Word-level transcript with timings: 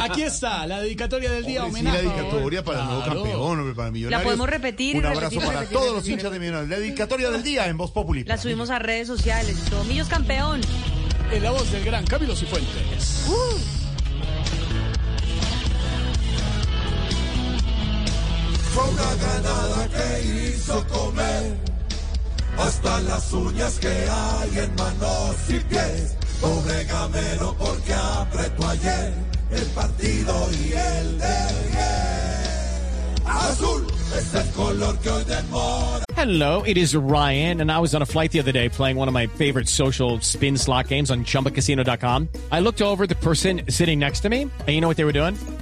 Aquí 0.00 0.22
está, 0.22 0.66
la 0.66 0.80
dedicatoria 0.80 1.30
del 1.30 1.44
día. 1.44 1.64
Hombre, 1.64 1.80
sí, 1.80 1.86
la 1.86 1.94
dedicatoria 1.94 2.64
para 2.64 2.80
el 2.80 2.86
nuevo 2.86 3.04
campeón, 3.04 3.40
hombre, 3.40 3.74
para 3.74 3.90
Millonarios. 3.90 4.20
La 4.20 4.24
podemos 4.24 4.48
repetir 4.48 4.96
y 4.96 4.98
Un 4.98 5.06
abrazo 5.06 5.40
para 5.40 5.60
repetir, 5.60 5.78
todos 5.78 5.94
los 5.94 6.08
hinchas 6.08 6.32
de 6.32 6.38
Millonarios. 6.38 6.70
La 6.70 6.78
dedicatoria 6.78 7.30
del 7.30 7.42
día 7.42 7.66
en 7.66 7.76
Voz 7.76 7.90
Populi. 7.90 8.24
La 8.24 8.38
subimos 8.38 8.70
a 8.70 8.78
redes 8.78 9.06
sociales. 9.06 9.56
y 9.66 9.70
todo. 9.70 9.84
Millos 9.84 10.08
campeón. 10.08 10.60
En 11.30 11.42
la 11.42 11.50
voz 11.50 11.70
del 11.70 11.84
gran 11.84 12.04
Camilo 12.06 12.34
Cifuentes. 12.34 13.24
Fue 18.72 18.84
una 18.84 19.14
ganada 19.16 19.88
que 19.88 20.54
hizo 20.54 20.86
comer 20.88 21.56
hasta 22.58 23.00
las 23.00 23.32
uñas 23.32 23.78
que 23.78 23.88
hay 23.88 24.58
en 24.58 24.74
manos 24.76 25.36
y 25.48 25.58
pies. 25.60 26.16
Pobre 26.40 26.84
gamero 26.84 27.54
porque 27.58 27.94
apretó 27.94 28.68
ayer 28.68 29.39
el 29.52 29.66
partido 29.74 30.48
y 30.52 30.72
el 30.72 31.18
de. 31.18 31.50
Azul 33.24 33.86
es 34.16 34.34
el 34.34 34.50
color 34.52 34.98
que 34.98 35.08
hoy 35.10 35.24
demora. 35.24 36.04
Hello, 36.16 36.62
it 36.64 36.76
is 36.76 36.94
Ryan, 36.94 37.62
and 37.62 37.72
I 37.72 37.78
was 37.78 37.94
on 37.94 38.02
a 38.02 38.06
flight 38.06 38.30
the 38.30 38.40
other 38.40 38.52
day 38.52 38.68
playing 38.68 38.96
one 38.96 39.08
of 39.08 39.14
my 39.14 39.26
favorite 39.26 39.68
social 39.68 40.20
spin 40.20 40.58
slot 40.58 40.88
games 40.88 41.10
on 41.10 41.24
chumbacasino.com. 41.24 42.28
I 42.52 42.60
looked 42.60 42.82
over 42.82 43.06
the 43.06 43.14
person 43.14 43.62
sitting 43.70 43.98
next 43.98 44.20
to 44.20 44.28
me, 44.28 44.42
and 44.42 44.68
you 44.68 44.80
know 44.82 44.88
what 44.88 44.98
they 44.98 45.04
were 45.04 45.12
doing? 45.12 45.36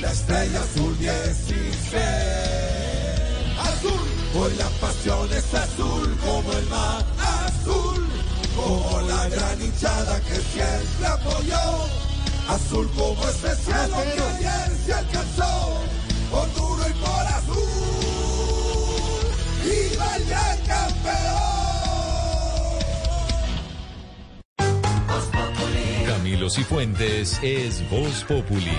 la 0.00 0.12
estrella 0.12 0.60
azul 0.60 0.96
16. 0.98 2.02
Azul, 3.58 4.00
hoy 4.34 4.52
la 4.56 4.68
pasión 4.80 5.32
es 5.32 5.54
azul 5.54 6.16
como 6.24 6.52
el 6.52 6.66
mar 6.66 7.04
azul, 7.18 8.06
como 8.54 9.00
la 9.02 9.28
gran 9.28 9.60
hinchada 9.60 10.20
que 10.20 10.36
siempre 10.36 11.06
apoyó. 11.06 11.86
Azul 12.48 12.88
como 12.96 13.28
ese 13.28 13.54
cielo 13.56 13.96
que 14.14 14.20
ayer 14.20 14.70
se 14.86 14.94
alcanzó, 14.94 15.82
por 16.30 16.54
duro 16.54 16.88
y 16.88 16.92
por 16.92 17.26
azul. 17.38 17.58
¡Viva 19.64 20.16
el 20.16 20.24
gran 20.26 20.58
campeón! 20.66 21.48
Camilo 26.06 26.48
Cifuentes 26.50 27.38
es 27.42 27.88
Voz 27.90 28.24
Populi. 28.24 28.78